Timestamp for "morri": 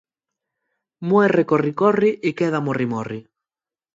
2.69-2.87, 2.95-3.21